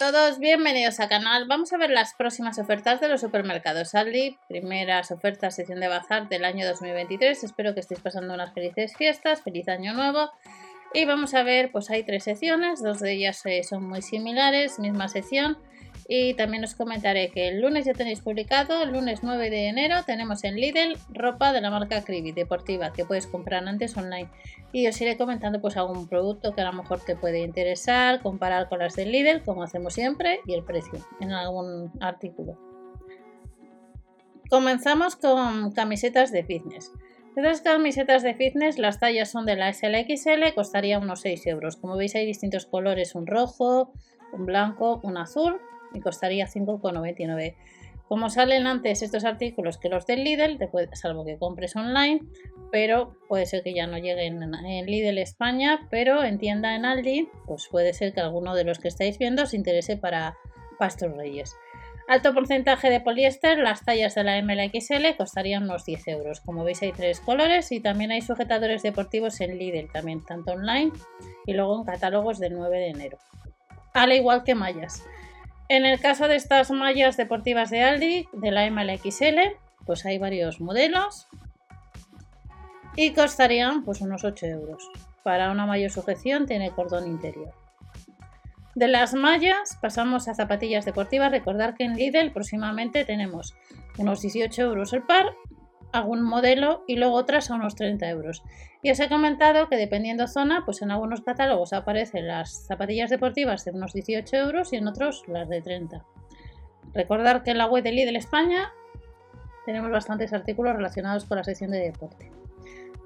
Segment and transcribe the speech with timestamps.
[0.00, 1.46] todos, bienvenidos al canal.
[1.46, 4.38] Vamos a ver las próximas ofertas de los supermercados Aldi.
[4.48, 7.44] Primeras ofertas sección de bazar del año 2023.
[7.44, 10.30] Espero que estéis pasando unas felices fiestas, feliz año nuevo.
[10.94, 14.78] Y vamos a ver, pues hay tres secciones, dos de ellas eh, son muy similares,
[14.78, 15.58] misma sección.
[16.12, 20.02] Y también os comentaré que el lunes ya tenéis publicado, el lunes 9 de enero
[20.04, 24.28] tenemos en Lidl ropa de la marca Cribi deportiva que puedes comprar antes online.
[24.72, 28.68] Y os iré comentando pues algún producto que a lo mejor te puede interesar, comparar
[28.68, 32.58] con las del Lidl como hacemos siempre y el precio en algún artículo.
[34.48, 36.90] Comenzamos con camisetas de fitness.
[37.36, 41.76] Estas camisetas de fitness, las tallas son de la SLXL, costaría unos 6 euros.
[41.76, 43.92] Como veis hay distintos colores, un rojo,
[44.32, 45.60] un blanco, un azul
[45.94, 47.56] y costaría 5,99.
[48.08, 50.58] Como salen antes estos artículos que los del Lidl,
[50.94, 52.20] salvo que compres online,
[52.72, 57.28] pero puede ser que ya no lleguen en Lidl España, pero en tienda en Aldi,
[57.46, 60.36] pues puede ser que alguno de los que estáis viendo os interese para
[60.76, 61.54] Pastor Reyes.
[62.10, 66.40] Alto porcentaje de poliéster, las tallas de la MLXL costarían unos 10 euros.
[66.40, 70.90] Como veis hay tres colores y también hay sujetadores deportivos en Lidl, también tanto online
[71.46, 73.18] y luego en catálogos del 9 de enero.
[73.94, 75.04] Al igual que mallas.
[75.70, 80.60] En el caso de estas mallas deportivas de Aldi, de la MLXL, pues hay varios
[80.60, 81.28] modelos
[82.96, 84.90] y costarían pues unos 8 euros.
[85.22, 87.52] Para una mayor sujeción tiene cordón interior.
[88.74, 91.30] De las mallas pasamos a zapatillas deportivas.
[91.30, 93.54] Recordar que en Lidl próximamente tenemos
[93.96, 95.26] unos 18 euros el par
[95.92, 98.42] algún modelo y luego otras a unos 30 euros.
[98.82, 103.64] Y os he comentado que dependiendo zona, pues en algunos catálogos aparecen las zapatillas deportivas
[103.64, 106.04] de unos 18 euros y en otros las de 30.
[106.94, 108.72] Recordar que en la web de Lidl España
[109.66, 112.30] tenemos bastantes artículos relacionados con la sección de deporte.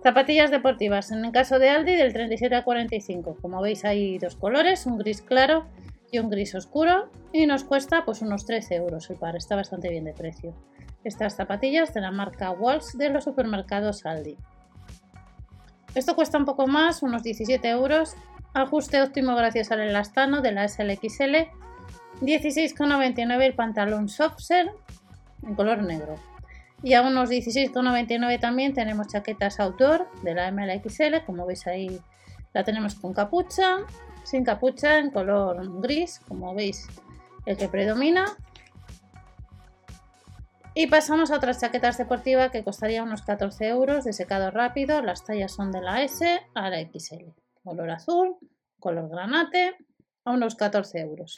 [0.02, 3.38] Zapatillas deportivas, en el caso de Aldi del 37 al 45.
[3.40, 5.66] Como veis hay dos colores, un gris claro
[6.10, 9.88] y un gris oscuro y nos cuesta pues unos 13 euros el par, está bastante
[9.88, 10.54] bien de precio
[11.04, 14.36] estas zapatillas de la marca Walsh de los supermercados Aldi.
[15.94, 18.16] Esto cuesta un poco más, unos 17 euros.
[18.52, 21.48] Ajuste óptimo gracias al elastano de la SLXL.
[22.20, 24.70] 16,99 el pantalón Softser
[25.42, 26.16] en color negro.
[26.82, 31.24] Y a unos 16,99 también tenemos chaquetas outdoor de la MLXL.
[31.24, 32.00] Como veis ahí
[32.52, 33.78] la tenemos con capucha,
[34.22, 36.88] sin capucha en color gris, como veis
[37.46, 38.26] el que predomina.
[40.76, 45.02] Y pasamos a otras chaquetas deportivas que costaría unos 14 euros de secado rápido.
[45.02, 47.28] Las tallas son de la S a la XL.
[47.62, 48.36] Color azul,
[48.80, 49.76] color granate,
[50.24, 51.36] a unos 14 euros.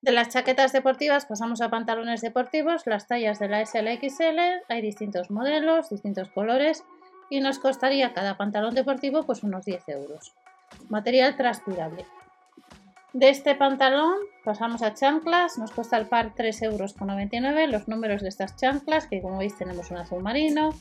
[0.00, 2.82] De las chaquetas deportivas pasamos a pantalones deportivos.
[2.86, 4.64] Las tallas de la S a la XL.
[4.68, 6.82] Hay distintos modelos, distintos colores
[7.30, 10.34] y nos costaría cada pantalón deportivo pues unos 10 euros.
[10.88, 12.04] Material transpirable.
[13.14, 17.72] De este pantalón pasamos a chanclas, nos cuesta el par 3,99 euros.
[17.72, 20.74] Los números de estas chanclas, que como veis tenemos un azul marino,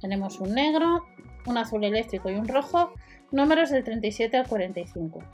[0.00, 1.04] tenemos un negro,
[1.46, 2.92] un azul eléctrico y un rojo,
[3.32, 5.24] números del 37 al 45.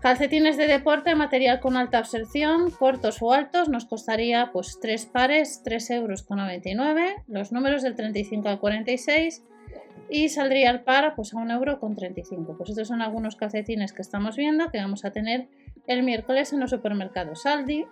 [0.00, 5.62] Calcetines de deporte, material con alta absorción, cortos o altos, nos costaría pues 3 pares,
[5.64, 6.26] 3,99 euros.
[7.26, 9.42] Los números del 35 al 46
[10.10, 12.56] y saldría el par pues a 1,35€.
[12.56, 15.48] Pues estos son algunos calcetines que estamos viendo que vamos a tener
[15.86, 17.86] el miércoles en los supermercados Aldi.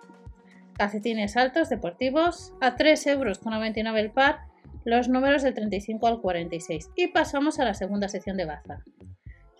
[0.77, 4.39] Calcetines altos deportivos a 3,99€ el par,
[4.85, 6.89] los números del 35 al 46.
[6.95, 8.79] Y pasamos a la segunda sección de bazar.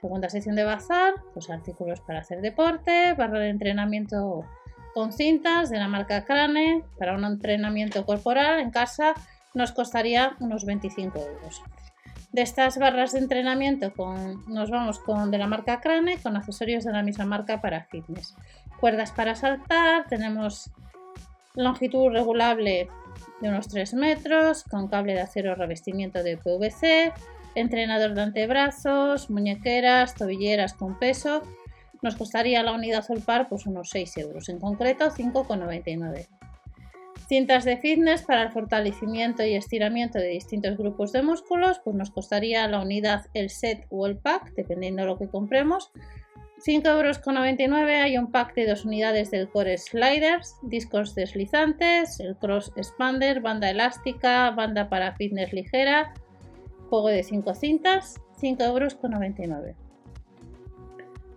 [0.01, 4.45] Segunda sección de bazar, pues artículos para hacer deporte, barra de entrenamiento
[4.93, 9.13] con cintas de la marca Crane para un entrenamiento corporal en casa
[9.53, 11.61] nos costaría unos 25 euros.
[12.33, 16.83] De estas barras de entrenamiento con, nos vamos con de la marca Crane con accesorios
[16.83, 18.35] de la misma marca para fitness.
[18.79, 20.71] Cuerdas para saltar, tenemos
[21.53, 22.89] longitud regulable
[23.39, 27.13] de unos 3 metros, con cable de acero revestimiento de PVC,
[27.53, 31.43] entrenador de antebrazos, muñequeras, tobilleras con peso.
[32.01, 36.27] Nos costaría la unidad al par pues unos 6 euros, en concreto 5,99.
[37.33, 42.11] Cintas de fitness para el fortalecimiento y estiramiento de distintos grupos de músculos, pues nos
[42.11, 45.91] costaría la unidad el set o el pack, dependiendo de lo que compremos.
[46.63, 52.71] 5,99 euros hay un pack de dos unidades del Core Sliders, discos deslizantes, el Cross
[52.75, 56.13] Expander, banda elástica, banda para fitness ligera,
[56.91, 59.82] juego de 5 cintas, 5,99 euros.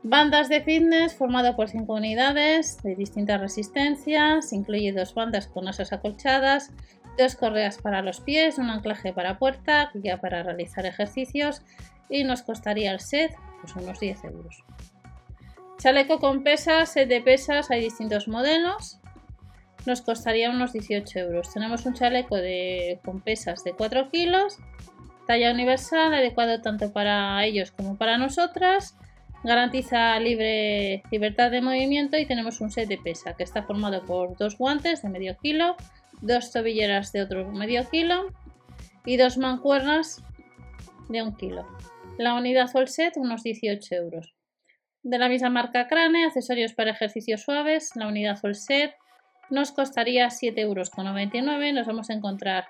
[0.09, 5.93] Bandas de fitness formado por 5 unidades de distintas resistencias, incluye dos bandas con asas
[5.93, 6.71] acolchadas,
[7.19, 11.63] dos correas para los pies, un anclaje para puerta, guía para realizar ejercicios
[12.09, 14.63] y nos costaría el set pues unos 10 euros.
[15.79, 19.01] Chaleco con pesas, set de pesas, hay distintos modelos.
[19.87, 21.53] Nos costaría unos 18 euros.
[21.53, 24.57] Tenemos un chaleco de, con pesas de 4 kilos,
[25.27, 28.95] talla universal, adecuado tanto para ellos como para nosotras.
[29.47, 34.37] Garantiza libre libertad de movimiento y tenemos un set de pesa que está formado por
[34.37, 35.77] dos guantes de medio kilo,
[36.21, 38.33] dos tobilleras de otro medio kilo
[39.05, 40.21] y dos mancuernas
[41.09, 41.65] de un kilo.
[42.19, 44.35] La unidad o set unos 18 euros.
[45.05, 48.97] De la misma marca Crane, accesorios para ejercicios suaves, la unidad o set
[49.49, 50.91] nos costaría 7,99 euros.
[51.73, 52.65] Nos vamos a encontrar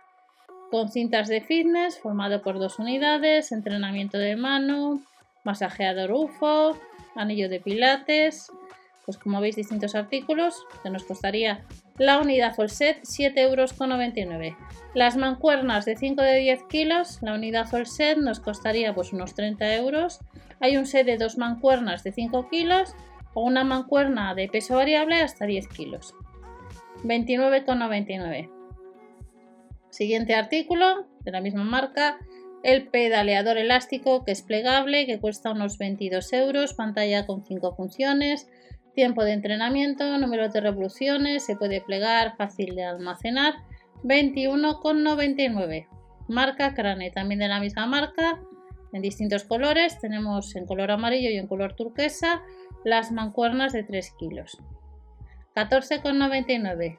[0.70, 5.00] con cintas de fitness formado por dos unidades, entrenamiento de mano,
[5.46, 6.76] masajeador UFO,
[7.14, 8.52] anillo de pilates,
[9.06, 11.64] pues como veis distintos artículos que nos costaría
[11.96, 14.56] la unidad o set 7,99 euros.
[14.94, 19.34] Las mancuernas de 5 de 10 kilos, la unidad o set nos costaría pues unos
[19.34, 20.20] 30 euros.
[20.60, 22.94] Hay un set de dos mancuernas de 5 kilos
[23.32, 26.14] o una mancuerna de peso variable hasta 10 kilos.
[27.04, 28.50] 29,99.
[29.90, 32.18] Siguiente artículo de la misma marca,
[32.66, 38.48] el pedaleador elástico que es plegable, que cuesta unos 22 euros, pantalla con 5 funciones,
[38.92, 43.54] tiempo de entrenamiento, número de revoluciones, se puede plegar, fácil de almacenar,
[44.02, 45.86] 21,99.
[46.26, 48.40] Marca Crane, también de la misma marca,
[48.92, 52.42] en distintos colores, tenemos en color amarillo y en color turquesa
[52.84, 54.58] las mancuernas de 3 kilos.
[55.54, 56.98] 14,99.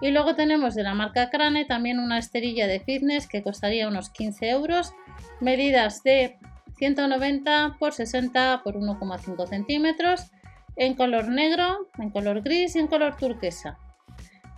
[0.00, 4.10] Y luego tenemos de la marca Crane también una esterilla de fitness que costaría unos
[4.10, 4.92] 15 euros,
[5.40, 6.38] medidas de
[6.76, 10.30] 190 por 60 por 1,5 centímetros,
[10.76, 13.78] en color negro, en color gris y en color turquesa.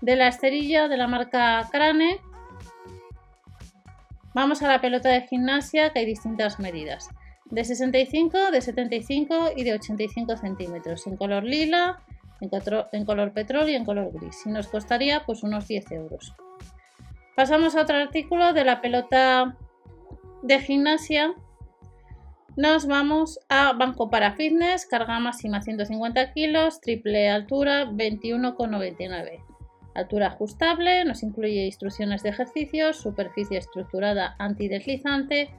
[0.01, 2.21] De la esterilla de la marca Crane
[4.35, 7.09] vamos a la pelota de gimnasia que hay distintas medidas,
[7.47, 12.03] de 65, de 75 y de 85 centímetros, en color lila,
[12.41, 16.35] en, color petróleo y en color gris y nos costaría pues unos 10 euros.
[17.35, 19.57] Pasamos a otro artículo de la pelota
[20.43, 21.35] de gimnasia.
[22.57, 29.43] Nos vamos a banco para fitness, carga máxima 150 kilos, triple altura 21,99.
[29.95, 35.51] Altura ajustable, nos incluye instrucciones de ejercicios, superficie estructurada antideslizante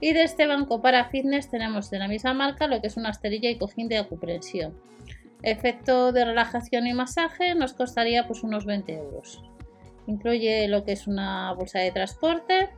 [0.00, 3.10] y de este banco para fitness tenemos de la misma marca lo que es una
[3.10, 4.78] esterilla y cojín de acuprensión.
[5.42, 9.42] Efecto de relajación y masaje nos costaría pues unos 20 euros.
[10.06, 12.70] Incluye lo que es una bolsa de transporte.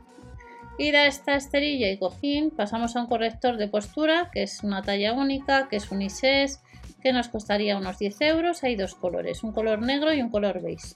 [0.79, 4.81] Y de esta esterilla y cojín pasamos a un corrector de postura que es una
[4.81, 6.61] talla única, que es unisex,
[7.03, 8.63] que nos costaría unos 10 euros.
[8.63, 10.95] Hay dos colores, un color negro y un color beige.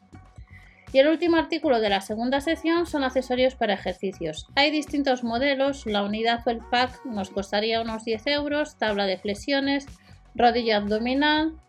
[0.93, 4.47] Y el último artículo de la segunda sección son accesorios para ejercicios.
[4.55, 9.17] Hay distintos modelos, la unidad o el pack nos costaría unos 10 euros, tabla de
[9.17, 9.85] flexiones,
[10.33, 11.59] rodilla abdominal,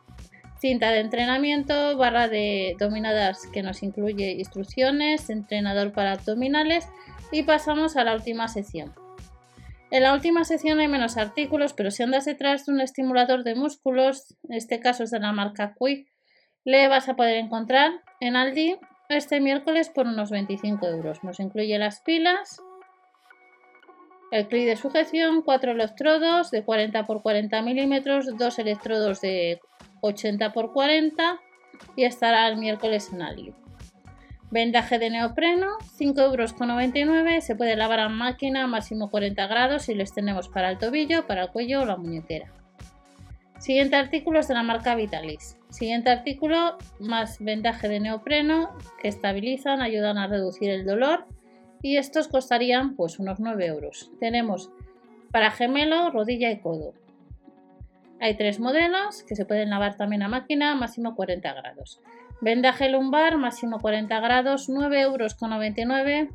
[0.61, 6.87] cinta de entrenamiento, barra de dominadas que nos incluye instrucciones, entrenador para abdominales
[7.31, 8.94] y pasamos a la última sección.
[9.91, 13.55] En la última sección hay menos artículos, pero si andas detrás de un estimulador de
[13.55, 16.09] músculos, en este caso es de la marca Quick,
[16.65, 18.76] le vas a poder encontrar en Aldi
[19.09, 21.23] este miércoles por unos 25 euros.
[21.23, 22.61] Nos incluye las pilas,
[24.31, 29.61] el clic de sujeción, cuatro electrodos de 40 x 40 milímetros, dos electrodos de
[30.00, 31.40] 80 x 40
[31.97, 33.54] y estará el miércoles en Aldi.
[34.51, 37.45] Vendaje de neopreno, 5,99 euros.
[37.45, 41.45] Se puede lavar a máquina, máximo 40 grados y les tenemos para el tobillo, para
[41.45, 42.53] el cuello o la muñequera.
[43.59, 45.57] Siguiente artículo es de la marca Vitalis.
[45.71, 51.27] Siguiente artículo, más vendaje de neopreno que estabilizan, ayudan a reducir el dolor
[51.83, 54.11] y estos costarían pues unos 9 euros.
[54.21, 54.71] Tenemos
[55.31, 56.95] para gemelo, rodilla y codo.
[58.21, 62.01] Hay tres modelos que se pueden lavar también a máquina, máximo 40 grados.
[62.41, 66.29] Vendaje lumbar, máximo 40 grados, 9 euros con 99.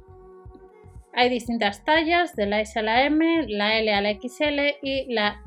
[1.13, 5.13] Hay distintas tallas, de la S a la M, la L a la XL y
[5.13, 5.41] la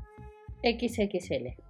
[0.63, 1.63] XXL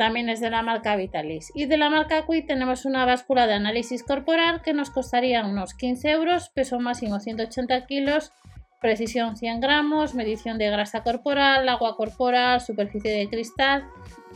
[0.00, 1.52] también es de la marca Vitalis.
[1.54, 5.74] Y de la marca Quid tenemos una báscula de análisis corporal que nos costaría unos
[5.74, 8.32] 15 euros, peso máximo 180 kilos,
[8.80, 13.84] precisión 100 gramos, medición de grasa corporal, agua corporal, superficie de cristal,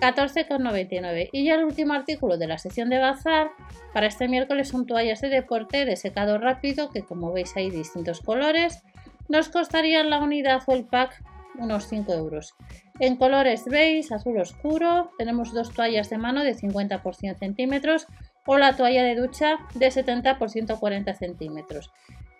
[0.00, 1.30] 14,99.
[1.32, 3.50] Y ya el último artículo de la sección de bazar
[3.92, 8.20] para este miércoles son toallas de deporte de secado rápido, que como veis hay distintos
[8.20, 8.82] colores.
[9.28, 11.22] Nos costaría la unidad o el pack
[11.58, 12.54] unos 5 euros.
[13.00, 18.06] En colores beige, azul oscuro, tenemos dos toallas de mano de 50 por 100 centímetros
[18.46, 21.90] o la toalla de ducha de 70 por 140 centímetros.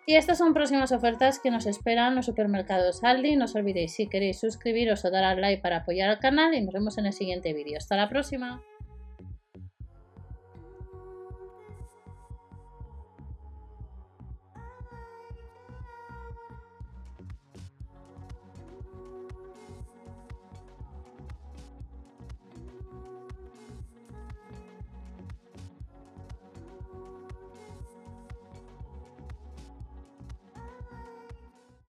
[0.07, 3.37] Y estas son próximas ofertas que nos esperan los supermercados Aldi.
[3.37, 6.61] No os olvidéis si queréis suscribiros o dar al like para apoyar al canal y
[6.61, 7.79] nos vemos en el siguiente vídeo.
[7.79, 8.63] Hasta la próxima.